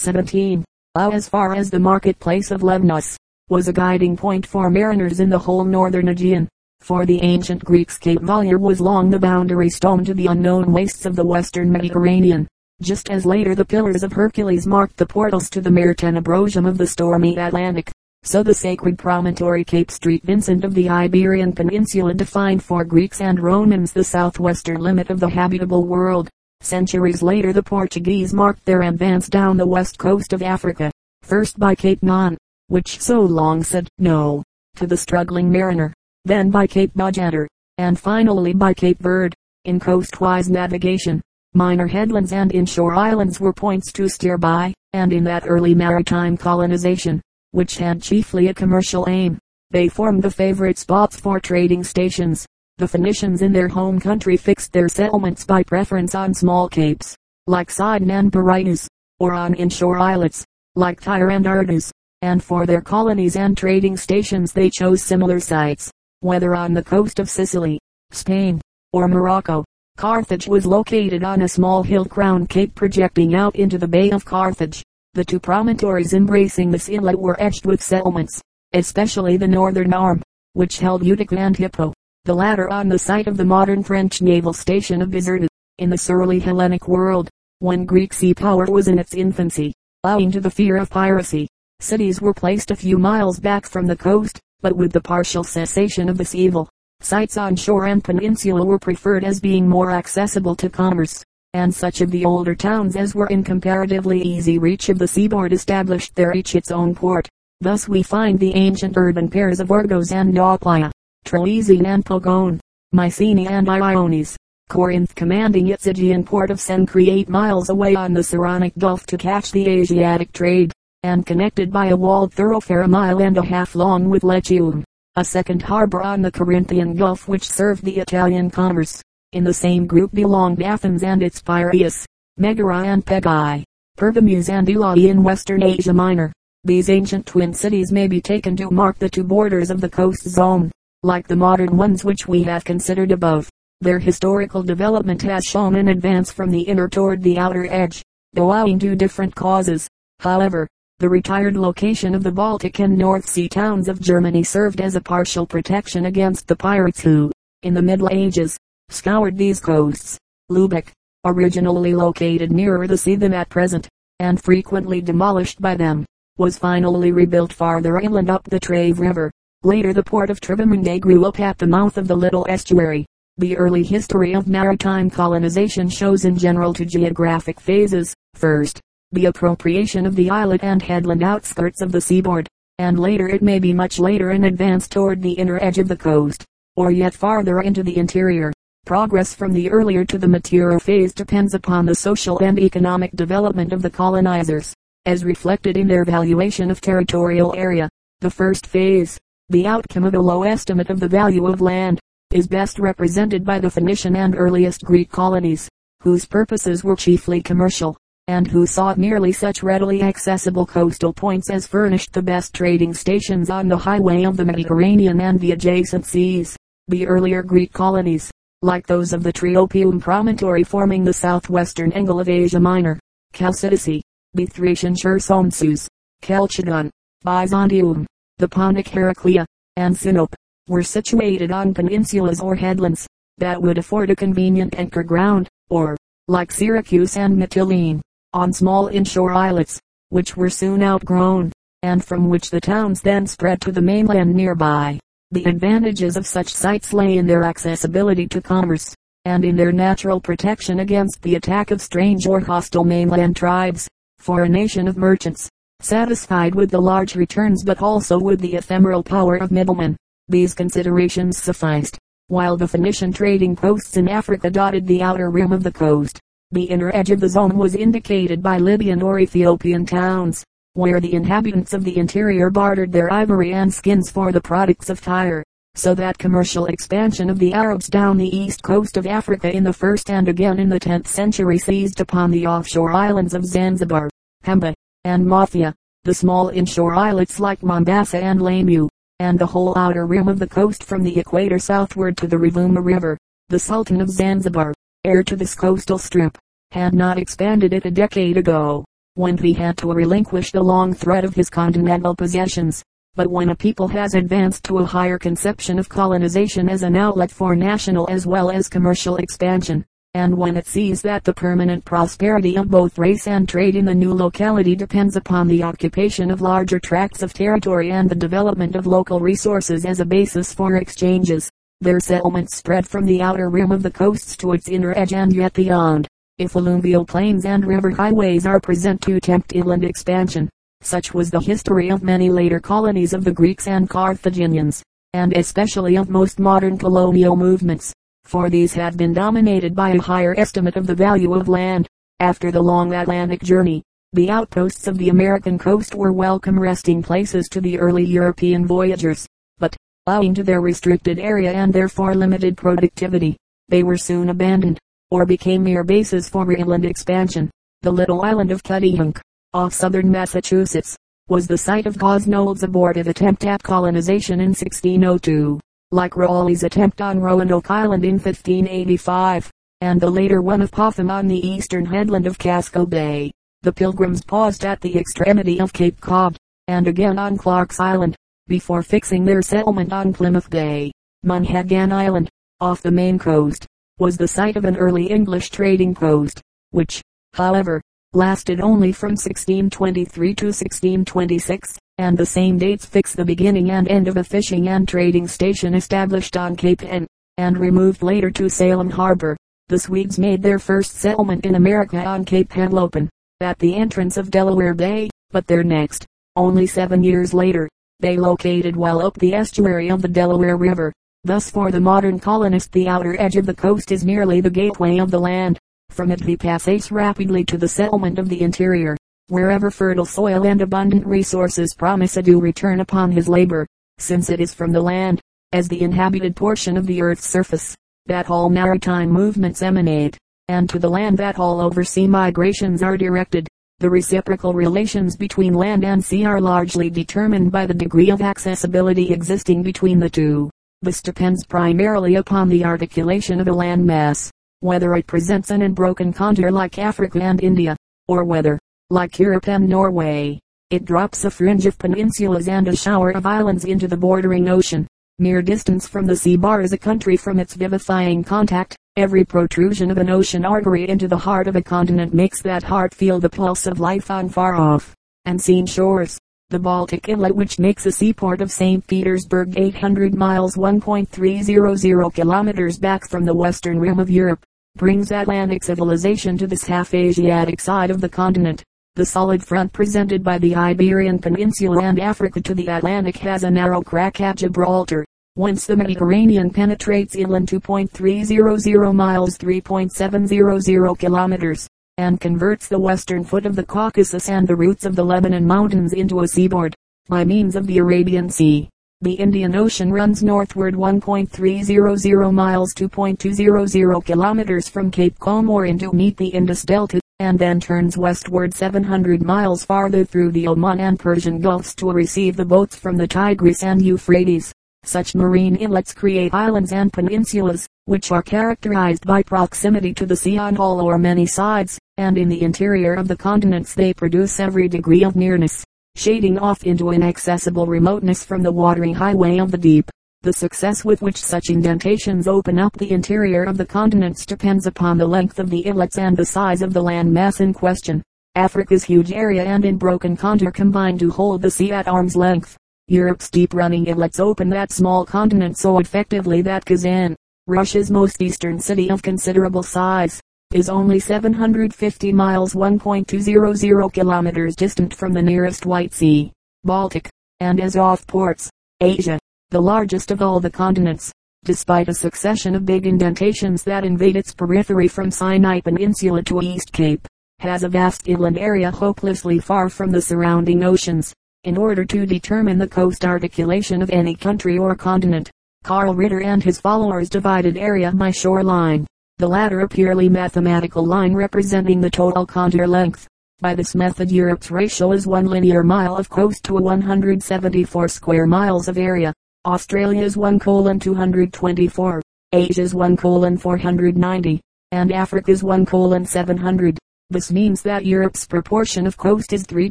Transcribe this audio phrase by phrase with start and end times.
[0.00, 0.64] 17.
[0.96, 3.16] As far as the marketplace of Lemnos,
[3.50, 6.48] was a guiding point for mariners in the whole northern Aegean.
[6.80, 11.04] For the ancient Greeks Cape Valier was long the boundary stone to the unknown wastes
[11.04, 12.48] of the western Mediterranean,
[12.80, 16.78] just as later the Pillars of Hercules marked the portals to the mare tenebrosum of
[16.78, 17.90] the stormy Atlantic.
[18.22, 20.22] So the sacred promontory Cape St.
[20.24, 25.28] Vincent of the Iberian Peninsula defined for Greeks and Romans the southwestern limit of the
[25.28, 26.30] habitable world.
[26.62, 30.90] Centuries later the Portuguese marked their advance down the west coast of Africa,
[31.22, 32.36] first by Cape Non,
[32.68, 34.42] which so long said no
[34.76, 35.92] to the struggling mariner,
[36.24, 37.46] then by Cape Bojador,
[37.78, 39.34] and finally by Cape Verde.
[39.64, 41.20] In coastwise navigation,
[41.52, 46.36] minor headlands and inshore islands were points to steer by, and in that early maritime
[46.36, 49.38] colonization, which had chiefly a commercial aim,
[49.70, 52.46] they formed the favorite spots for trading stations.
[52.80, 57.14] The Phoenicians in their home country fixed their settlements by preference on small capes,
[57.46, 58.88] like Sidon and Berytus,
[59.18, 64.54] or on inshore islets, like Tyre and Ardus, and for their colonies and trading stations
[64.54, 65.90] they chose similar sites,
[66.20, 67.78] whether on the coast of Sicily,
[68.12, 68.62] Spain,
[68.94, 69.62] or Morocco.
[69.98, 74.82] Carthage was located on a small hill-crowned cape projecting out into the Bay of Carthage.
[75.12, 78.40] The two promontories embracing this inlet were etched with settlements,
[78.72, 80.22] especially the northern arm,
[80.54, 81.92] which held Utica and Hippo
[82.26, 86.06] the latter on the site of the modern French naval station of Bizerta, in the
[86.10, 89.72] early Hellenic world, when Greek sea power was in its infancy.
[90.04, 91.48] Owing to the fear of piracy,
[91.80, 96.10] cities were placed a few miles back from the coast, but with the partial cessation
[96.10, 96.68] of this evil,
[97.00, 101.24] sites on shore and peninsula were preferred as being more accessible to commerce,
[101.54, 105.54] and such of the older towns as were in comparatively easy reach of the seaboard
[105.54, 107.26] established there each its own port.
[107.62, 110.90] Thus we find the ancient urban pairs of Argos and Nauplia,
[111.24, 112.58] Troezen and Pogone,
[112.92, 114.36] Mycenae and Iones,
[114.68, 119.16] Corinth commanding its Aegean port of Cenchreae eight miles away on the Saronic Gulf to
[119.16, 123.74] catch the Asiatic trade, and connected by a walled thoroughfare a mile and a half
[123.74, 124.82] long with Lechaeum,
[125.16, 129.02] a second harbor on the Corinthian Gulf which served the Italian commerce.
[129.32, 132.04] In the same group belonged Athens and its Piraeus,
[132.38, 133.62] Megara and Pegae,
[133.96, 136.32] Pergamus and Elae in western Asia Minor.
[136.64, 140.28] These ancient twin cities may be taken to mark the two borders of the coast
[140.28, 140.70] zone
[141.02, 143.48] like the modern ones which we have considered above.
[143.80, 148.02] Their historical development has shown an advance from the inner toward the outer edge,
[148.34, 149.88] though owing to different causes.
[150.18, 150.68] However,
[150.98, 155.00] the retired location of the Baltic and North Sea towns of Germany served as a
[155.00, 158.58] partial protection against the pirates who, in the Middle Ages,
[158.90, 160.18] scoured these coasts.
[160.50, 160.90] Lubeck,
[161.24, 166.04] originally located nearer the sea than at present, and frequently demolished by them,
[166.36, 169.30] was finally rebuilt farther inland up the Trave River.
[169.62, 173.04] Later the port of Travemünde grew up at the mouth of the little estuary.
[173.36, 178.14] The early history of maritime colonization shows in general two geographic phases.
[178.32, 178.80] First,
[179.12, 182.48] the appropriation of the islet and headland outskirts of the seaboard,
[182.78, 185.96] and later it may be much later an advance toward the inner edge of the
[185.96, 186.42] coast,
[186.76, 188.54] or yet farther into the interior.
[188.86, 193.74] Progress from the earlier to the maturer phase depends upon the social and economic development
[193.74, 194.72] of the colonizers,
[195.04, 197.90] as reflected in their valuation of territorial area.
[198.20, 199.18] The first phase,
[199.50, 201.98] the outcome of a low estimate of the value of land,
[202.32, 205.68] is best represented by the Phoenician and earliest Greek colonies,
[206.02, 207.96] whose purposes were chiefly commercial,
[208.28, 213.50] and who sought merely such readily accessible coastal points as furnished the best trading stations
[213.50, 216.56] on the highway of the Mediterranean and the adjacent seas.
[216.86, 218.30] The earlier Greek colonies,
[218.62, 223.00] like those of the Triopium promontory forming the southwestern angle of Asia Minor,
[223.34, 224.00] Chalcidice,
[224.32, 225.88] the Thracian Chersonesus,
[226.22, 226.88] Chalcedon,
[227.24, 228.06] Byzantium,
[228.40, 229.44] the Pontic Heraclea,
[229.76, 230.34] and Sinope,
[230.66, 233.06] were situated on peninsulas or headlands,
[233.36, 235.96] that would afford a convenient anchor ground, or,
[236.26, 238.00] like Syracuse and Mytilene,
[238.32, 239.78] on small inshore islets,
[240.08, 241.52] which were soon outgrown,
[241.82, 244.98] and from which the towns then spread to the mainland nearby.
[245.32, 248.94] The advantages of such sites lay in their accessibility to commerce,
[249.26, 253.86] and in their natural protection against the attack of strange or hostile mainland tribes.
[254.18, 255.48] For a nation of merchants,
[255.84, 259.96] satisfied with the large returns but also with the ephemeral power of middlemen.
[260.28, 265.64] These considerations sufficed, while the Phoenician trading posts in Africa dotted the outer rim of
[265.64, 266.20] the coast.
[266.52, 270.44] The inner edge of the zone was indicated by Libyan or Ethiopian towns,
[270.74, 275.00] where the inhabitants of the interior bartered their ivory and skins for the products of
[275.00, 275.42] Tyre,
[275.74, 279.72] so that commercial expansion of the Arabs down the east coast of Africa in the
[279.72, 284.08] first and again in the 10th century seized upon the offshore islands of Zanzibar,
[284.44, 285.74] Pemba, and Mafia,
[286.04, 288.88] the small inshore islets like Mombasa and Lamu,
[289.18, 292.82] and the whole outer rim of the coast from the equator southward to the Ruvuma
[292.82, 293.18] River.
[293.50, 294.72] The Sultan of Zanzibar,
[295.04, 296.38] heir to this coastal strip,
[296.70, 298.84] had not expanded it a decade ago.
[299.14, 302.82] when he had to relinquish the long thread of his continental possessions.
[303.16, 307.30] But when a people has advanced to a higher conception of colonization as an outlet
[307.30, 312.56] for national as well as commercial expansion, and when it sees that the permanent prosperity
[312.56, 316.80] of both race and trade in the new locality depends upon the occupation of larger
[316.80, 321.48] tracts of territory and the development of local resources as a basis for exchanges,
[321.80, 325.32] their settlements spread from the outer rim of the coasts to its inner edge and
[325.32, 326.08] yet beyond.
[326.38, 331.38] If alluvial plains and river highways are present to tempt inland expansion, such was the
[331.38, 334.82] history of many later colonies of the Greeks and Carthaginians,
[335.12, 337.94] and especially of most modern colonial movements
[338.30, 341.88] for these had been dominated by a higher estimate of the value of land.
[342.20, 343.82] After the long Atlantic journey,
[344.12, 349.26] the outposts of the American coast were welcome resting places to the early European voyagers,
[349.58, 353.36] but, owing to their restricted area and therefore limited productivity,
[353.68, 354.78] they were soon abandoned,
[355.10, 357.50] or became mere bases for inland expansion.
[357.82, 359.18] The little island of Cuttyhunk,
[359.54, 360.96] off southern Massachusetts,
[361.28, 365.58] was the site of Gosnold's abortive attempt at colonization in 1602
[365.92, 369.50] like Raleigh's attempt on Roanoke Island in 1585,
[369.80, 373.32] and the later one of Popham on the eastern headland of Casco Bay.
[373.62, 376.36] The pilgrims paused at the extremity of Cape Cod,
[376.68, 378.14] and again on Clark's Island,
[378.46, 380.92] before fixing their settlement on Plymouth Bay.
[381.26, 382.28] Monhegan Island,
[382.60, 383.66] off the main coast,
[383.98, 386.40] was the site of an early English trading post,
[386.70, 387.02] which,
[387.34, 387.82] however,
[388.12, 394.08] lasted only from 1623 to 1626 and the same dates fix the beginning and end
[394.08, 397.06] of a fishing and trading station established on Cape Ann,
[397.36, 399.36] and removed later to Salem Harbor.
[399.68, 403.10] The Swedes made their first settlement in America on Cape Henlopen,
[403.42, 406.06] at the entrance of Delaware Bay, but their next,
[406.36, 407.68] only seven years later,
[408.00, 410.94] they located well up the estuary of the Delaware River.
[411.24, 414.96] Thus for the modern colonist the outer edge of the coast is merely the gateway
[414.96, 415.58] of the land.
[415.90, 418.96] From it he passes rapidly to the settlement of the interior
[419.30, 423.66] wherever fertile soil and abundant resources promise a due return upon his labor,
[423.98, 425.20] since it is from the land,
[425.52, 427.74] as the inhabited portion of the earth's surface,
[428.06, 430.18] that all maritime movements emanate,
[430.48, 433.46] and to the land that all oversea migrations are directed.
[433.78, 439.10] The reciprocal relations between land and sea are largely determined by the degree of accessibility
[439.10, 440.50] existing between the two.
[440.82, 444.30] This depends primarily upon the articulation of a land mass,
[444.60, 447.76] whether it presents an unbroken contour like Africa and India,
[448.08, 448.58] or whether,
[448.90, 450.40] like Europe and Norway,
[450.70, 454.86] it drops a fringe of peninsulas and a shower of islands into the bordering ocean.
[455.20, 458.76] Mere distance from the sea bars a country from its vivifying contact.
[458.96, 462.92] Every protrusion of an ocean artery into the heart of a continent makes that heart
[462.92, 464.94] feel the pulse of life on far off,
[465.24, 466.18] and seen shores.
[466.50, 468.84] The Baltic Inlet which makes a seaport of St.
[468.88, 474.44] Petersburg 800 miles 1.300 kilometers back from the western rim of Europe,
[474.76, 478.64] brings Atlantic civilization to this half Asiatic side of the continent.
[478.96, 483.50] The solid front presented by the Iberian Peninsula and Africa to the Atlantic has a
[483.50, 492.66] narrow crack at Gibraltar, whence the Mediterranean penetrates inland 2.300 miles 3.700 kilometers, and converts
[492.66, 496.26] the western foot of the Caucasus and the roots of the Lebanon Mountains into a
[496.26, 496.74] seaboard,
[497.08, 498.68] by means of the Arabian Sea.
[499.02, 506.26] The Indian Ocean runs northward 1.300 miles 2.200 kilometers from Cape Comorin to meet the
[506.26, 511.74] Indus Delta and then turns westward 700 miles farther through the Oman and Persian Gulfs
[511.76, 514.54] to receive the boats from the Tigris and Euphrates.
[514.84, 520.38] Such marine inlets create islands and peninsulas, which are characterized by proximity to the sea
[520.38, 524.66] on all or many sides, and in the interior of the continents they produce every
[524.66, 525.62] degree of nearness,
[525.96, 529.89] shading off into inaccessible remoteness from the watery highway of the deep.
[530.22, 534.98] The success with which such indentations open up the interior of the continents depends upon
[534.98, 538.02] the length of the inlets and the size of the land mass in question.
[538.34, 542.58] Africa's huge area and unbroken contour combine to hold the sea at arm's length.
[542.86, 548.58] Europe's deep running inlets open that small continent so effectively that Kazan, Russia's most eastern
[548.58, 550.20] city of considerable size,
[550.52, 556.30] is only 750 miles 1.200 kilometers distant from the nearest White Sea,
[556.62, 557.08] Baltic,
[557.40, 558.50] and Azov ports,
[558.82, 559.18] Asia
[559.50, 561.10] the largest of all the continents,
[561.42, 566.72] despite a succession of big indentations that invade its periphery from Sinai Peninsula to East
[566.72, 567.04] Cape,
[567.40, 571.12] has a vast inland area hopelessly far from the surrounding oceans.
[571.42, 575.28] In order to determine the coast articulation of any country or continent,
[575.64, 578.86] Carl Ritter and his followers divided area by shoreline,
[579.18, 583.08] the latter a purely mathematical line representing the total contour length.
[583.40, 588.68] By this method Europe's ratio is one linear mile of coast to 174 square miles
[588.68, 589.12] of area.
[589.46, 592.02] Australia's 1 colon 224,
[592.34, 594.38] Asia's 1 colon 490,
[594.72, 596.78] and Africa's 1 colon 700.
[597.08, 599.70] This means that Europe's proportion of coast is three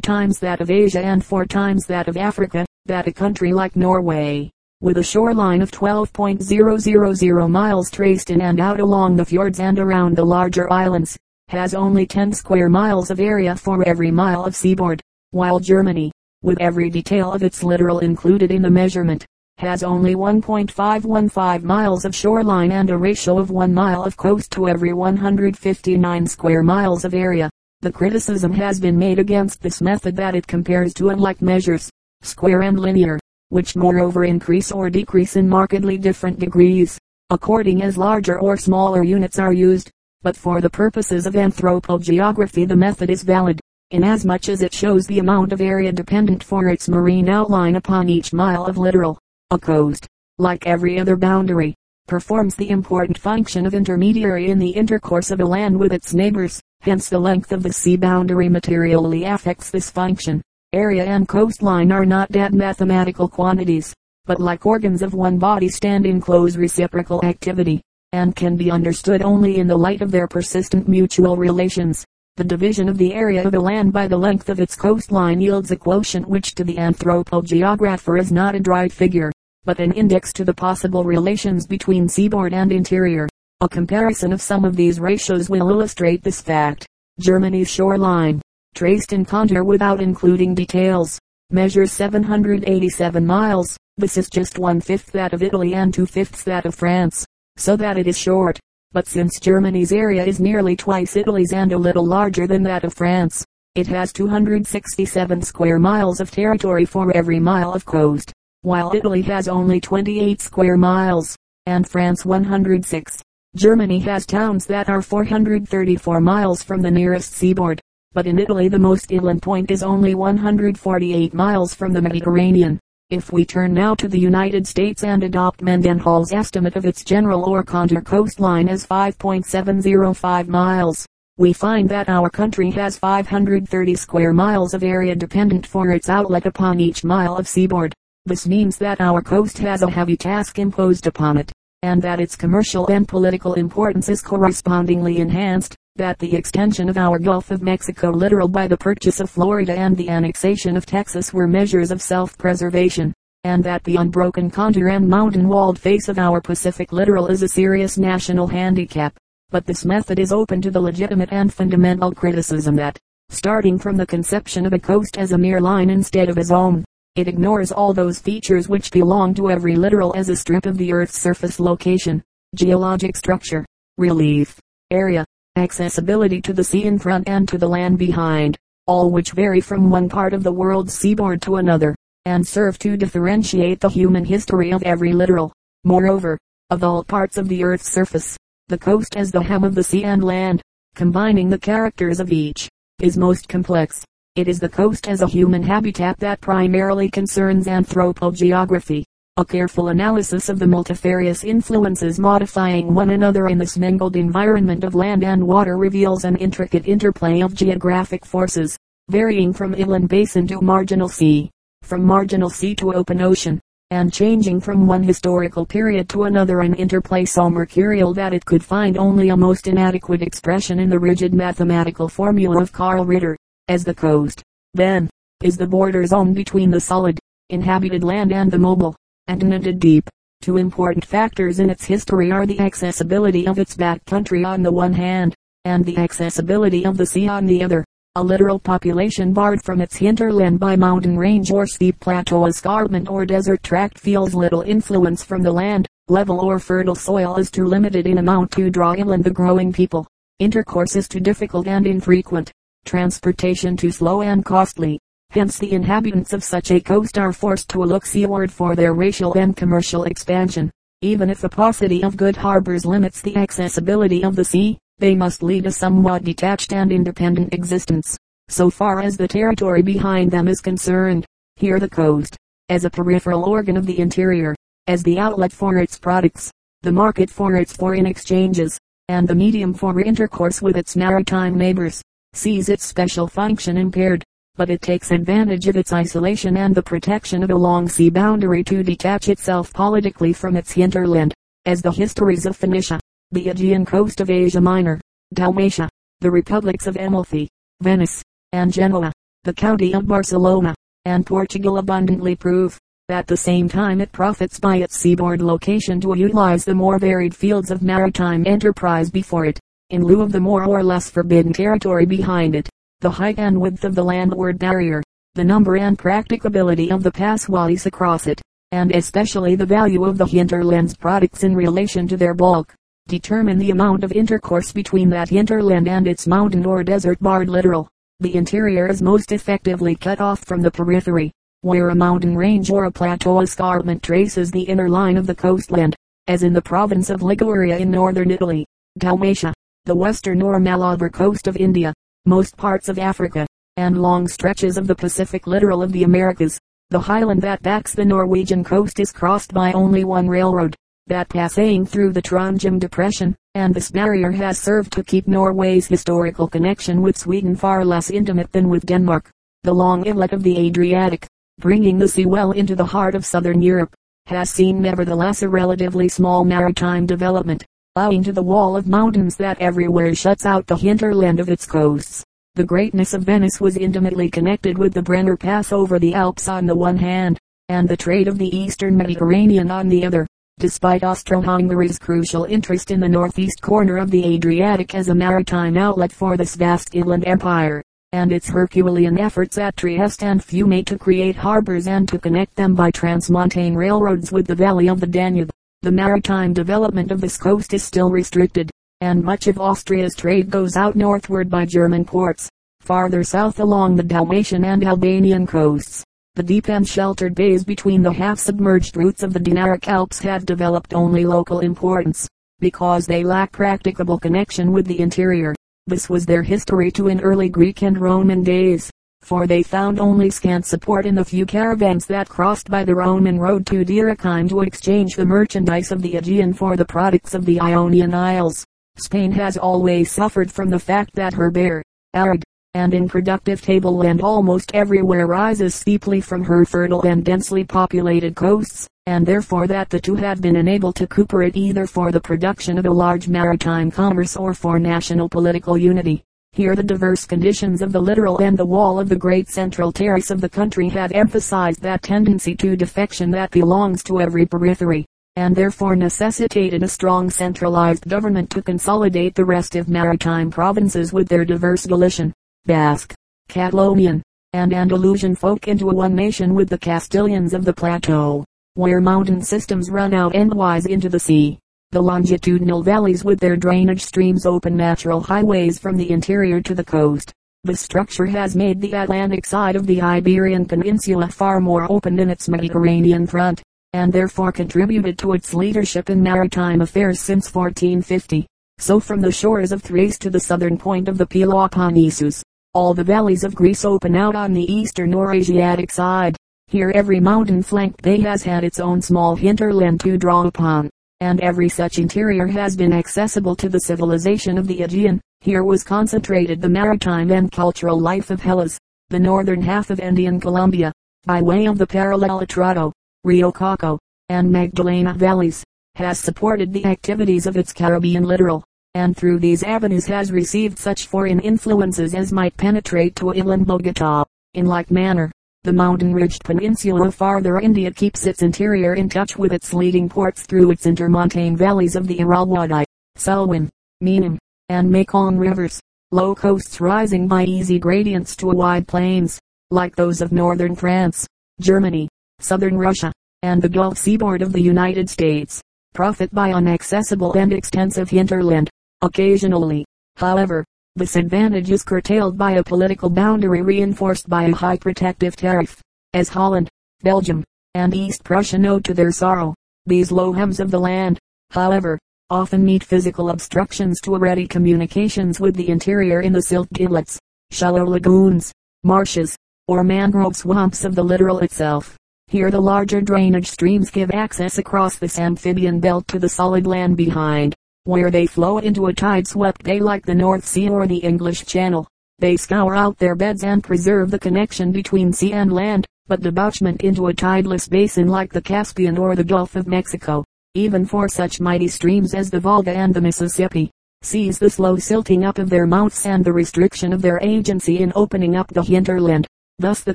[0.00, 4.50] times that of Asia and four times that of Africa, that a country like Norway,
[4.80, 10.16] with a shoreline of 12.000 miles traced in and out along the fjords and around
[10.16, 15.00] the larger islands, has only 10 square miles of area for every mile of seaboard,
[15.30, 16.10] while Germany,
[16.42, 19.24] with every detail of its littoral included in the measurement,
[19.60, 24.68] has only 1.515 miles of shoreline and a ratio of 1 mile of coast to
[24.68, 27.50] every 159 square miles of area.
[27.82, 31.90] The criticism has been made against this method that it compares to unlike measures,
[32.22, 33.18] square and linear,
[33.50, 36.98] which moreover increase or decrease in markedly different degrees,
[37.28, 39.90] according as larger or smaller units are used.
[40.22, 45.18] But for the purposes of anthropogeography the method is valid, inasmuch as it shows the
[45.18, 49.18] amount of area dependent for its marine outline upon each mile of littoral.
[49.52, 50.06] A coast,
[50.38, 51.74] like every other boundary,
[52.06, 56.60] performs the important function of intermediary in the intercourse of a land with its neighbors.
[56.82, 60.40] Hence the length of the sea boundary materially affects this function.
[60.72, 63.92] Area and coastline are not dead mathematical quantities,
[64.24, 69.20] but like organs of one body stand in close reciprocal activity, and can be understood
[69.20, 72.04] only in the light of their persistent mutual relations.
[72.36, 75.72] The division of the area of a land by the length of its coastline yields
[75.72, 79.32] a quotient which to the anthropogeographer is not a dry figure,
[79.64, 83.28] but an index to the possible relations between seaboard and interior.
[83.60, 86.86] A comparison of some of these ratios will illustrate this fact.
[87.18, 88.40] Germany's shoreline,
[88.74, 91.18] traced in contour without including details,
[91.50, 93.76] measures 787 miles.
[93.98, 97.26] This is just one-fifth that of Italy and two-fifths that of France,
[97.56, 98.58] so that it is short.
[98.92, 102.94] But since Germany's area is nearly twice Italy's and a little larger than that of
[102.94, 109.22] France, it has 267 square miles of territory for every mile of coast, while Italy
[109.22, 113.22] has only 28 square miles, and France 106.
[113.56, 117.80] Germany has towns that are 434 miles from the nearest seaboard,
[118.12, 122.78] but in Italy the most inland point is only 148 miles from the Mediterranean.
[123.08, 127.44] If we turn now to the United States and adopt Mendenhall's estimate of its general
[127.44, 131.06] or contour coastline as 5.705 miles,
[131.38, 136.44] we find that our country has 530 square miles of area dependent for its outlet
[136.44, 137.94] upon each mile of seaboard.
[138.26, 141.50] This means that our coast has a heavy task imposed upon it,
[141.82, 147.18] and that its commercial and political importance is correspondingly enhanced that the extension of our
[147.18, 151.48] Gulf of Mexico littoral by the purchase of Florida and the annexation of Texas were
[151.48, 157.28] measures of self-preservation, and that the unbroken contour and mountain-walled face of our Pacific littoral
[157.28, 159.16] is a serious national handicap.
[159.48, 162.98] But this method is open to the legitimate and fundamental criticism that,
[163.30, 166.84] starting from the conception of a coast as a mere line instead of a zone,
[167.16, 170.92] it ignores all those features which belong to every littoral as a strip of the
[170.92, 172.22] earth's surface location,
[172.54, 173.66] geologic structure,
[173.98, 174.58] relief,
[174.90, 175.24] area,
[175.56, 179.90] accessibility to the sea in front and to the land behind, all which vary from
[179.90, 181.94] one part of the world's seaboard to another,
[182.26, 185.52] and serve to differentiate the human history of every littoral.
[185.84, 186.38] Moreover,
[186.70, 188.36] of all parts of the earth's surface,
[188.68, 190.62] the coast as the hem of the sea and land,
[190.94, 192.68] combining the characters of each,
[193.00, 194.04] is most complex.
[194.36, 199.02] It is the coast as a human habitat that primarily concerns anthropogeography.
[199.36, 204.94] A careful analysis of the multifarious influences modifying one another in this mingled environment of
[204.94, 210.60] land and water reveals an intricate interplay of geographic forces, varying from inland basin to
[210.60, 211.50] marginal sea,
[211.82, 213.60] from marginal sea to open ocean,
[213.90, 218.62] and changing from one historical period to another an interplay so mercurial that it could
[218.62, 223.36] find only a most inadequate expression in the rigid mathematical formula of Carl Ritter,
[223.70, 224.42] as the coast,
[224.74, 225.08] then,
[225.44, 227.16] is the border zone between the solid,
[227.50, 228.96] inhabited land and the mobile,
[229.28, 230.10] and deep.
[230.42, 234.72] Two important factors in its history are the accessibility of its back country on the
[234.72, 237.84] one hand, and the accessibility of the sea on the other.
[238.16, 243.24] A literal population barred from its hinterland by mountain range or steep plateau escarpment or
[243.24, 245.86] desert tract feels little influence from the land.
[246.08, 250.08] Level or fertile soil is too limited in amount to draw inland the growing people.
[250.40, 252.50] Intercourse is too difficult and infrequent.
[252.84, 254.98] Transportation too slow and costly.
[255.30, 259.32] Hence the inhabitants of such a coast are forced to look seaward for their racial
[259.34, 260.70] and commercial expansion.
[261.02, 265.42] Even if the paucity of good harbors limits the accessibility of the sea, they must
[265.42, 268.18] lead a somewhat detached and independent existence,
[268.48, 271.24] so far as the territory behind them is concerned.
[271.56, 272.36] Here the coast,
[272.68, 274.54] as a peripheral organ of the interior,
[274.88, 276.50] as the outlet for its products,
[276.82, 282.02] the market for its foreign exchanges, and the medium for intercourse with its maritime neighbors,
[282.34, 284.24] sees its special function impaired
[284.60, 288.62] but it takes advantage of its isolation and the protection of a long sea boundary
[288.62, 291.32] to detach itself politically from its hinterland,
[291.64, 295.00] as the histories of Phoenicia, the Aegean coast of Asia Minor,
[295.32, 295.88] Dalmatia,
[296.20, 297.48] the republics of Amalfi,
[297.80, 298.22] Venice,
[298.52, 299.10] and Genoa,
[299.44, 300.74] the county of Barcelona,
[301.06, 306.14] and Portugal abundantly prove, at the same time it profits by its seaboard location to
[306.14, 309.58] utilize the more varied fields of maritime enterprise before it,
[309.90, 312.68] in lieu of the more or less forbidden territory behind it.
[313.00, 315.02] The height and width of the landward barrier,
[315.34, 318.40] the number and practicability of the passways across it,
[318.72, 322.74] and especially the value of the hinterland's products in relation to their bulk,
[323.08, 327.88] determine the amount of intercourse between that hinterland and its mountain or desert barred littoral.
[328.20, 331.32] The interior is most effectively cut off from the periphery,
[331.62, 335.96] where a mountain range or a plateau escarpment traces the inner line of the coastland,
[336.26, 338.66] as in the province of Liguria in northern Italy,
[338.98, 339.52] Dalmatia,
[339.86, 341.94] the western or Malabar coast of India,
[342.26, 343.46] most parts of Africa,
[343.76, 346.58] and long stretches of the Pacific littoral of the Americas.
[346.90, 351.86] The highland that backs the Norwegian coast is crossed by only one railroad, that passing
[351.86, 357.16] through the Trondheim depression, and this barrier has served to keep Norway's historical connection with
[357.16, 359.30] Sweden far less intimate than with Denmark.
[359.62, 361.26] The long inlet of the Adriatic,
[361.58, 363.94] bringing the sea well into the heart of southern Europe,
[364.26, 367.64] has seen nevertheless a relatively small maritime development,
[367.96, 372.24] owing to the wall of mountains that everywhere shuts out the hinterland of its coasts.
[372.54, 376.66] The greatness of Venice was intimately connected with the Brenner Pass over the Alps on
[376.66, 377.36] the one hand,
[377.68, 380.24] and the trade of the eastern Mediterranean on the other.
[380.60, 386.12] Despite Austro-Hungary's crucial interest in the northeast corner of the Adriatic as a maritime outlet
[386.12, 387.82] for this vast inland empire,
[388.12, 392.76] and its Herculean efforts at Trieste and Fiume to create harbors and to connect them
[392.76, 395.50] by transmontane railroads with the valley of the Danube,
[395.82, 398.70] the maritime development of this coast is still restricted
[399.02, 402.50] and much of Austria's trade goes out northward by German ports.
[402.82, 408.12] Farther south along the Dalmatian and Albanian coasts, the deep and sheltered bays between the
[408.12, 414.18] half-submerged roots of the Dinaric Alps have developed only local importance, because they lack practicable
[414.18, 415.54] connection with the interior.
[415.86, 418.90] This was their history to in early Greek and Roman days,
[419.22, 423.38] for they found only scant support in the few caravans that crossed by the Roman
[423.38, 427.60] road to Dyrrhachium to exchange the merchandise of the Aegean for the products of the
[427.60, 428.64] Ionian Isles.
[428.96, 431.82] Spain has always suffered from the fact that her bare,
[432.14, 432.42] arid,
[432.74, 439.26] and unproductive tableland almost everywhere rises steeply from her fertile and densely populated coasts, and
[439.26, 442.90] therefore that the two have been unable to cooperate either for the production of a
[442.90, 446.22] large maritime commerce or for national political unity.
[446.52, 450.30] Here the diverse conditions of the littoral and the wall of the great central terrace
[450.30, 455.54] of the country had emphasized that tendency to defection that belongs to every periphery and
[455.54, 461.44] therefore necessitated a strong centralized government to consolidate the rest of maritime provinces with their
[461.44, 462.32] diverse Galician,
[462.66, 463.14] Basque,
[463.48, 469.00] Catalonian, and Andalusian folk into a one nation with the Castilians of the plateau, where
[469.00, 471.58] mountain systems run out endwise into the sea.
[471.92, 476.84] The longitudinal valleys with their drainage streams open natural highways from the interior to the
[476.84, 477.32] coast.
[477.64, 482.30] The structure has made the Atlantic side of the Iberian Peninsula far more open than
[482.30, 488.46] its Mediterranean front and therefore contributed to its leadership in maritime affairs since 1450.
[488.78, 492.40] So from the shores of Thrace to the southern point of the Peloponnesus,
[492.72, 496.36] all the valleys of Greece open out on the eastern or Asiatic side.
[496.68, 500.88] Here every mountain flanked bay has had its own small hinterland to draw upon,
[501.20, 505.20] and every such interior has been accessible to the civilization of the Aegean.
[505.40, 508.78] Here was concentrated the maritime and cultural life of Hellas,
[509.08, 510.92] the northern half of Indian Columbia,
[511.24, 512.92] by way of the parallel Atrato,
[513.24, 515.64] Rio Coco, and Magdalena valleys,
[515.96, 521.06] has supported the activities of its Caribbean littoral, and through these avenues has received such
[521.06, 524.24] foreign influences as might penetrate to inland Bogota.
[524.54, 525.30] In like manner,
[525.62, 530.42] the mountain-ridged peninsula of farther India keeps its interior in touch with its leading ports
[530.46, 532.86] through its intermontane valleys of the Irrawaddy,
[533.18, 533.68] Salween,
[534.02, 534.38] Menam,
[534.70, 535.78] and Mekong rivers,
[536.12, 539.38] low coasts rising by easy gradients to wide plains,
[539.70, 541.26] like those of northern France,
[541.60, 545.60] Germany, southern Russia, and the Gulf seaboard of the United States,
[545.92, 548.70] profit by inaccessible and extensive hinterland.
[549.02, 549.84] Occasionally,
[550.16, 550.64] however,
[551.00, 555.80] this advantage is curtailed by a political boundary reinforced by a high protective tariff,
[556.12, 556.68] as Holland,
[557.02, 559.54] Belgium, and East Prussia know to their sorrow.
[559.86, 561.18] These low hems of the land,
[561.52, 567.18] however, often meet physical obstructions to ready communications with the interior in the silt inlets,
[567.50, 569.34] shallow lagoons, marshes,
[569.68, 571.96] or mangrove swamps of the littoral itself.
[572.26, 576.98] Here the larger drainage streams give access across this amphibian belt to the solid land
[576.98, 581.46] behind, where they flow into a tide-swept bay like the North Sea or the English
[581.46, 581.88] Channel.
[582.18, 586.82] They scour out their beds and preserve the connection between sea and land, but debouchment
[586.82, 591.40] into a tideless basin like the Caspian or the Gulf of Mexico, even for such
[591.40, 593.70] mighty streams as the Volga and the Mississippi,
[594.02, 597.92] sees the slow silting up of their mouths and the restriction of their agency in
[597.94, 599.26] opening up the hinterland.
[599.58, 599.94] Thus the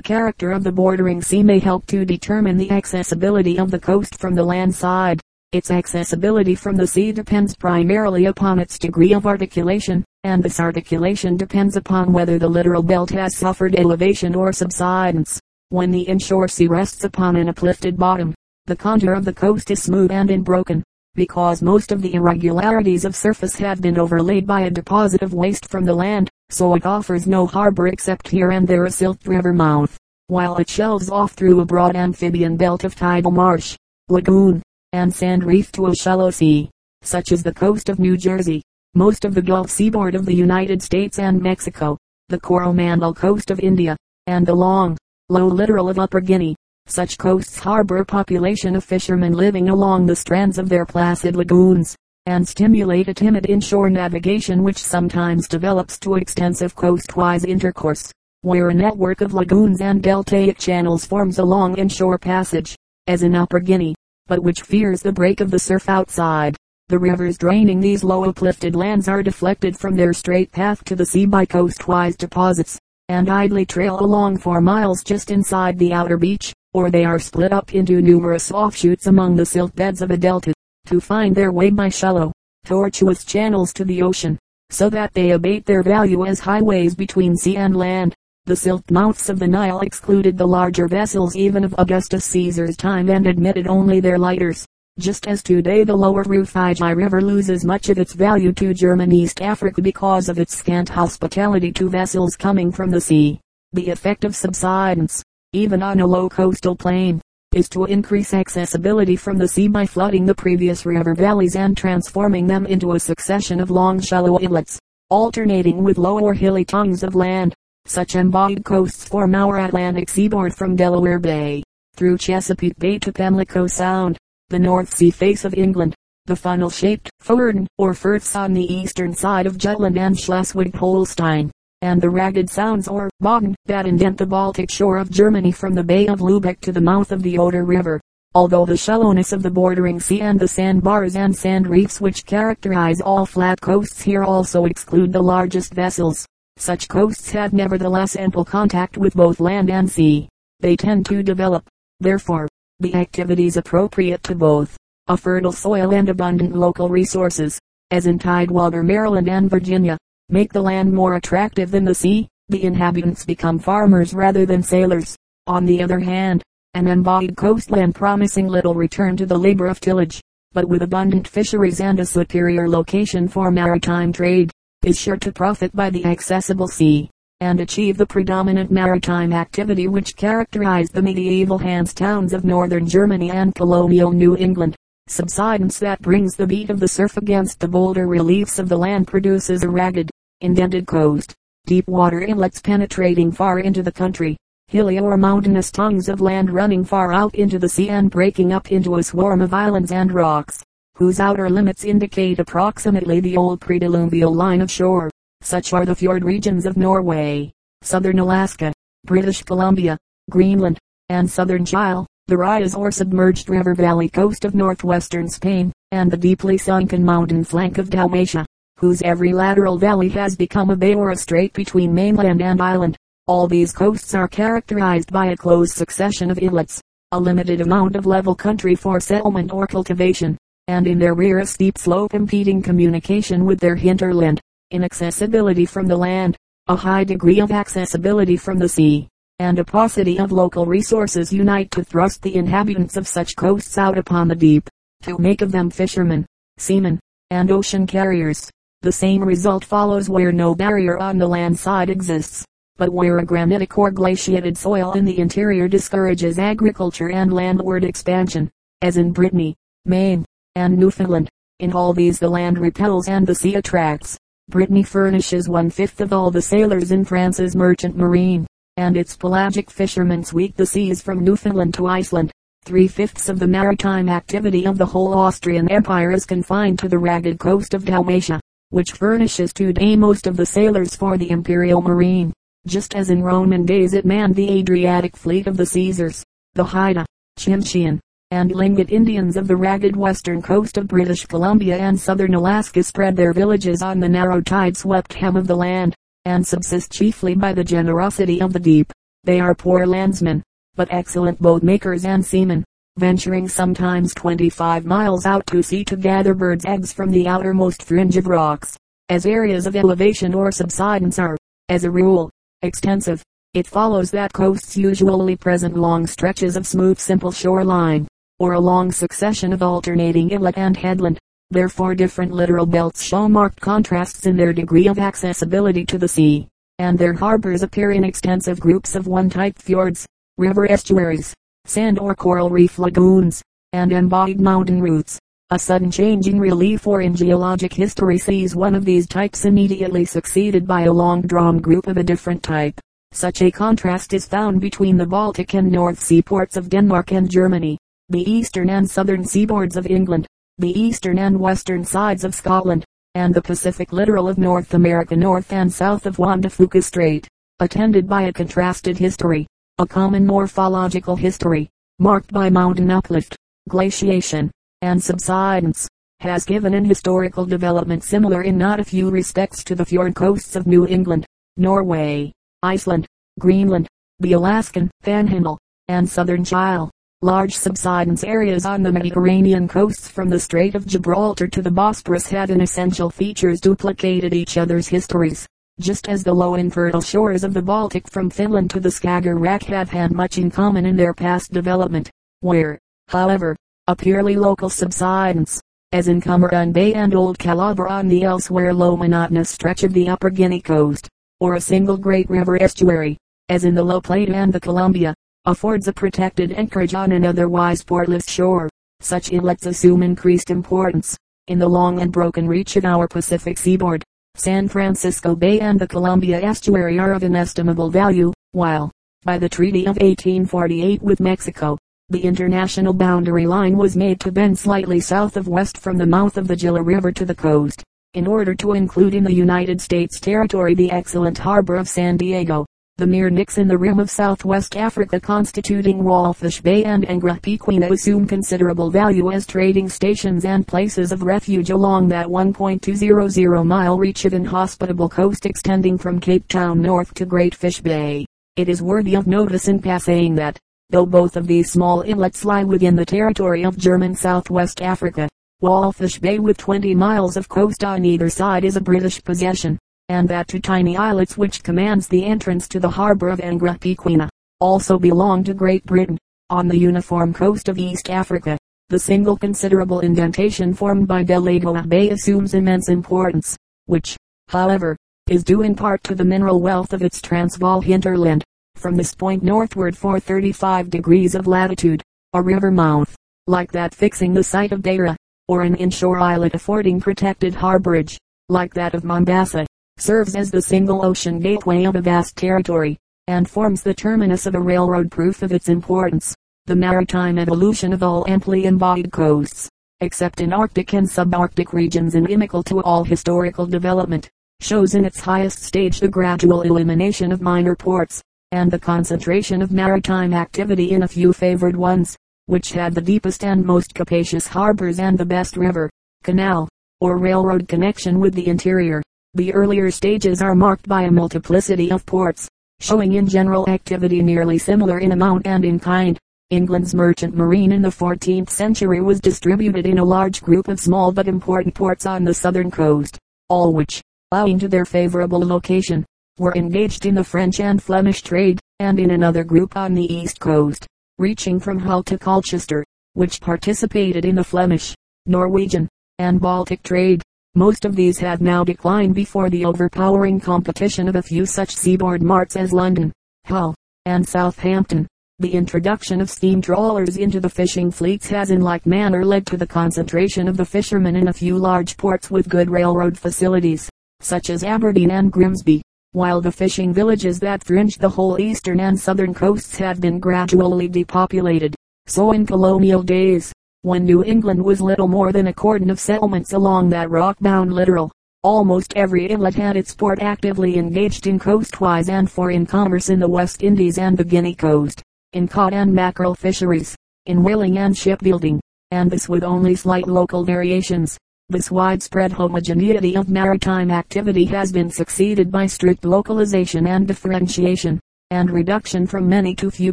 [0.00, 4.34] character of the bordering sea may help to determine the accessibility of the coast from
[4.34, 5.20] the land side.
[5.52, 11.36] Its accessibility from the sea depends primarily upon its degree of articulation, and this articulation
[11.36, 15.40] depends upon whether the littoral belt has suffered elevation or subsidence.
[15.68, 18.34] When the inshore sea rests upon an uplifted bottom,
[18.66, 20.82] the contour of the coast is smooth and unbroken,
[21.14, 25.68] because most of the irregularities of surface have been overlaid by a deposit of waste
[25.70, 29.52] from the land, so it offers no harbor except here and there a silt river
[29.52, 33.76] mouth, while it shelves off through a broad amphibian belt of tidal marsh,
[34.08, 34.60] lagoon,
[34.96, 36.70] and sand reef to a shallow sea,
[37.02, 38.62] such as the coast of New Jersey,
[38.94, 41.98] most of the Gulf seaboard of the United States and Mexico,
[42.30, 43.94] the Coromandel coast of India,
[44.26, 44.96] and the long,
[45.28, 46.56] low littoral of Upper Guinea.
[46.86, 51.94] Such coasts harbor a population of fishermen living along the strands of their placid lagoons,
[52.24, 58.74] and stimulate a timid inshore navigation which sometimes develops to extensive coastwise intercourse, where a
[58.74, 62.74] network of lagoons and deltaic channels forms a long inshore passage,
[63.08, 63.94] as in Upper Guinea,
[64.26, 66.56] but which fears the break of the surf outside.
[66.88, 71.06] The rivers draining these low uplifted lands are deflected from their straight path to the
[71.06, 76.52] sea by coastwise deposits, and idly trail along for miles just inside the outer beach,
[76.72, 80.52] or they are split up into numerous offshoots among the silt beds of a delta,
[80.86, 82.32] to find their way by shallow,
[82.64, 84.38] tortuous channels to the ocean,
[84.70, 88.14] so that they abate their value as highways between sea and land.
[88.46, 93.10] The silt mouths of the Nile excluded the larger vessels even of Augustus Caesar's time
[93.10, 94.64] and admitted only their lighters.
[95.00, 99.42] Just as today the lower Rufiji River loses much of its value to German East
[99.42, 103.40] Africa because of its scant hospitality to vessels coming from the sea.
[103.72, 107.20] The effect of subsidence, even on a low coastal plain,
[107.52, 112.46] is to increase accessibility from the sea by flooding the previous river valleys and transforming
[112.46, 114.78] them into a succession of long shallow inlets,
[115.10, 117.52] alternating with low or hilly tongues of land.
[117.86, 121.62] Such embayed coasts form our Atlantic seaboard from Delaware Bay,
[121.94, 124.18] through Chesapeake Bay to Pamlico Sound
[124.48, 125.92] the North Sea face of England,
[126.26, 131.50] the funnel-shaped Furden or Firths on the eastern side of Jutland and Schleswig-Holstein,
[131.82, 135.82] and the ragged sounds or Bodden that indent the Baltic shore of Germany from the
[135.82, 138.00] Bay of Lubeck to the mouth of the Oder River.
[138.36, 143.00] Although the shallowness of the bordering sea and the sandbars and sand reefs which characterize
[143.00, 146.24] all flat coasts here also exclude the largest vessels,
[146.56, 150.28] such coasts have nevertheless ample contact with both land and sea.
[150.60, 151.68] They tend to develop,
[152.00, 152.48] therefore,
[152.80, 154.76] the activities appropriate to both,
[155.08, 159.96] a fertile soil and abundant local resources, as in Tidewater, Maryland and Virginia,
[160.28, 162.28] make the land more attractive than the sea.
[162.48, 165.16] The inhabitants become farmers rather than sailors.
[165.46, 166.42] On the other hand,
[166.74, 170.20] an embodied coastland promising little return to the labor of tillage,
[170.52, 174.50] but with abundant fisheries and a superior location for maritime trade,
[174.86, 180.14] is sure to profit by the accessible sea and achieve the predominant maritime activity which
[180.14, 184.76] characterized the medieval Hanse towns of northern Germany and colonial New England.
[185.08, 189.08] Subsidence that brings the beat of the surf against the boulder reliefs of the land
[189.08, 190.08] produces a ragged,
[190.40, 191.34] indented coast,
[191.66, 194.36] deep water inlets penetrating far into the country,
[194.68, 198.70] hilly or mountainous tongues of land running far out into the sea and breaking up
[198.70, 200.62] into a swarm of islands and rocks,
[200.96, 205.10] whose outer limits indicate approximately the old pre-diluvial line of shore.
[205.42, 208.72] Such are the fjord regions of Norway, southern Alaska,
[209.04, 209.98] British Columbia,
[210.30, 210.78] Greenland,
[211.10, 216.16] and southern Chile, the Rias or submerged river valley coast of northwestern Spain, and the
[216.16, 218.46] deeply sunken mountain flank of Dalmatia,
[218.78, 222.96] whose every lateral valley has become a bay or a strait between mainland and island.
[223.26, 226.80] All these coasts are characterized by a close succession of inlets,
[227.12, 231.46] a limited amount of level country for settlement or cultivation, and in their rear a
[231.46, 234.40] steep slope impeding communication with their hinterland
[234.72, 240.18] inaccessibility from the land, a high degree of accessibility from the sea, and a paucity
[240.18, 244.68] of local resources unite to thrust the inhabitants of such coasts out upon the deep,
[245.02, 246.26] to make of them fishermen,
[246.58, 246.98] seamen,
[247.30, 248.50] and ocean carriers.
[248.82, 252.44] The same result follows where no barrier on the land side exists,
[252.76, 258.50] but where a granitic or glaciated soil in the interior discourages agriculture and landward expansion,
[258.82, 260.24] as in Brittany, Maine,
[260.56, 261.28] and Newfoundland.
[261.60, 264.18] In all these the land repels and the sea attracts.
[264.48, 270.24] Brittany furnishes one-fifth of all the sailors in France's merchant marine, and its pelagic fishermen
[270.24, 272.32] sweep the seas from Newfoundland to Iceland.
[272.64, 277.38] Three-fifths of the maritime activity of the whole Austrian Empire is confined to the ragged
[277.38, 278.40] coast of Dalmatia,
[278.70, 282.32] which furnishes today most of the sailors for the imperial marine,
[282.66, 286.24] just as in Roman days it manned the Adriatic fleet of the Caesars.
[286.54, 287.04] The Haida,
[287.38, 288.00] Tsimshian,
[288.32, 293.14] and Tlingit Indians of the ragged western coast of British Columbia and southern Alaska spread
[293.14, 297.62] their villages on the narrow tide-swept hem of the land, and subsist chiefly by the
[297.62, 298.92] generosity of the deep.
[299.22, 300.42] They are poor landsmen,
[300.74, 302.64] but excellent boat makers and seamen,
[302.96, 308.16] venturing sometimes 25 miles out to sea to gather birds' eggs from the outermost fringe
[308.16, 308.76] of rocks.
[309.08, 311.36] As areas of elevation or subsidence are,
[311.68, 312.30] as a rule,
[312.62, 313.22] extensive,
[313.54, 318.92] it follows that coasts usually present long stretches of smooth simple shoreline, or a long
[318.92, 321.18] succession of alternating inlet and headland.
[321.50, 326.48] Therefore different littoral belts show marked contrasts in their degree of accessibility to the sea,
[326.78, 330.04] and their harbors appear in extensive groups of one-type fjords,
[330.38, 331.32] river estuaries,
[331.64, 335.18] sand or coral reef lagoons, and embodied mountain routes.
[335.50, 340.04] A sudden change in relief or in geologic history sees one of these types immediately
[340.04, 342.80] succeeded by a long-drawn group of a different type.
[343.12, 347.30] Such a contrast is found between the Baltic and North Sea ports of Denmark and
[347.30, 350.26] Germany the eastern and southern seaboards of England,
[350.58, 352.84] the eastern and western sides of Scotland,
[353.16, 357.26] and the Pacific littoral of North America north and south of Juan de Fuca Strait,
[357.60, 359.46] attended by a contrasted history,
[359.78, 363.34] a common morphological history, marked by mountain uplift,
[363.68, 364.50] glaciation,
[364.82, 365.88] and subsidence,
[366.20, 370.54] has given an historical development similar in not a few respects to the fjord coasts
[370.54, 373.06] of New England, Norway, Iceland,
[373.38, 373.88] Greenland,
[374.20, 376.88] the Alaskan, Panhandle, and southern Chile.
[377.22, 382.28] Large subsidence areas on the Mediterranean coasts from the Strait of Gibraltar to the Bosporus
[382.28, 385.46] had in essential features duplicated each other's histories,
[385.80, 389.88] just as the low infertile shores of the Baltic from Finland to the Skagerrak have
[389.88, 395.58] had much in common in their past development, where, however, a purely local subsidence,
[395.92, 400.06] as in Comorin Bay and Old Calabar on the elsewhere low monotonous stretch of the
[400.10, 401.08] Upper Guinea coast,
[401.40, 403.16] or a single great river estuary,
[403.48, 405.14] as in the La Plata and the Columbia,
[405.46, 408.68] affords a protected anchorage on an otherwise portless shore.
[409.00, 411.16] Such inlets assume increased importance.
[411.46, 414.02] In the long and broken reach of our Pacific seaboard,
[414.34, 418.90] San Francisco Bay and the Columbia Estuary are of inestimable value, while,
[419.22, 421.78] by the Treaty of 1848 with Mexico,
[422.08, 426.36] the international boundary line was made to bend slightly south of west from the mouth
[426.36, 430.18] of the Gila River to the coast, in order to include in the United States
[430.18, 432.66] territory the excellent harbor of San Diego
[432.98, 437.92] the mere nicks in the rim of southwest Africa constituting Walfish Bay and Angra Pequena
[437.92, 444.24] assume considerable value as trading stations and places of refuge along that 1.200 mile reach
[444.24, 448.24] of inhospitable coast extending from Cape Town north to Great Fish Bay.
[448.56, 452.64] It is worthy of notice in passing that, though both of these small inlets lie
[452.64, 455.28] within the territory of German southwest Africa,
[455.62, 460.28] Walfish Bay with 20 miles of coast on either side is a British possession and
[460.28, 464.28] that two tiny islets which commands the entrance to the harbor of Angra Pequena,
[464.60, 466.18] also belong to Great Britain.
[466.48, 468.56] On the uniform coast of East Africa,
[468.88, 474.16] the single considerable indentation formed by Delagoa Bay assumes immense importance, which,
[474.48, 474.96] however,
[475.28, 478.44] is due in part to the mineral wealth of its Transvaal hinterland.
[478.76, 482.00] From this point northward for 35 degrees of latitude,
[482.32, 483.12] a river mouth,
[483.48, 485.16] like that fixing the site of Beira,
[485.48, 488.16] or an inshore islet affording protected harborage,
[488.48, 489.66] like that of Mombasa,
[489.98, 494.54] serves as the single ocean gateway of a vast territory, and forms the terminus of
[494.54, 496.34] a railroad proof of its importance.
[496.66, 502.62] The maritime evolution of all amply embodied coasts, except in Arctic and subarctic regions inimical
[502.64, 504.28] to all historical development,
[504.60, 509.72] shows in its highest stage the gradual elimination of minor ports, and the concentration of
[509.72, 514.98] maritime activity in a few favored ones, which had the deepest and most capacious harbors
[514.98, 515.90] and the best river,
[516.22, 516.68] canal,
[517.00, 519.02] or railroad connection with the interior.
[519.36, 522.48] The earlier stages are marked by a multiplicity of ports,
[522.80, 526.18] showing in general activity nearly similar in amount and in kind.
[526.48, 531.12] England's merchant marine in the 14th century was distributed in a large group of small
[531.12, 533.18] but important ports on the southern coast,
[533.50, 534.00] all which,
[534.32, 536.06] owing to their favorable location,
[536.38, 540.40] were engaged in the French and Flemish trade, and in another group on the east
[540.40, 540.86] coast,
[541.18, 544.94] reaching from Hull to Colchester, which participated in the Flemish,
[545.26, 547.22] Norwegian, and Baltic trade.
[547.56, 552.22] Most of these had now declined before the overpowering competition of a few such seaboard
[552.22, 553.10] marts as London,
[553.46, 555.06] Hull, and Southampton.
[555.38, 559.56] The introduction of steam trawlers into the fishing fleets has in like manner led to
[559.56, 563.88] the concentration of the fishermen in a few large ports with good railroad facilities,
[564.20, 565.80] such as Aberdeen and Grimsby,
[566.12, 570.88] while the fishing villages that fringed the whole eastern and southern coasts have been gradually
[570.88, 571.74] depopulated.
[572.06, 573.50] So in colonial days,
[573.86, 578.10] when New England was little more than a cordon of settlements along that rock-bound littoral.
[578.42, 583.28] Almost every inlet had its port actively engaged in coastwise and foreign commerce in the
[583.28, 586.96] West Indies and the Guinea coast, in cod and mackerel fisheries,
[587.26, 591.16] in whaling and shipbuilding, and this with only slight local variations.
[591.48, 598.00] This widespread homogeneity of maritime activity has been succeeded by strict localization and differentiation,
[598.32, 599.92] and reduction from many to few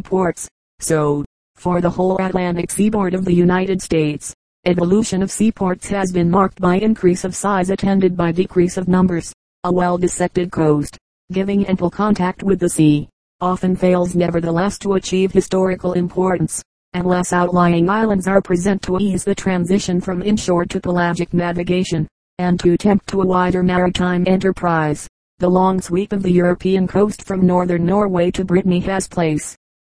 [0.00, 0.48] ports.
[0.80, 1.24] So,
[1.64, 4.34] for the whole Atlantic seaboard of the United States,
[4.66, 9.32] evolution of seaports has been marked by increase of size attended by decrease of numbers.
[9.62, 10.98] A well-dissected coast,
[11.32, 13.08] giving ample contact with the sea,
[13.40, 19.34] often fails nevertheless to achieve historical importance, unless outlying islands are present to ease the
[19.34, 25.08] transition from inshore to pelagic navigation, and to tempt to a wider maritime enterprise.
[25.38, 29.56] The long sweep of the European coast from northern Norway to Brittany has place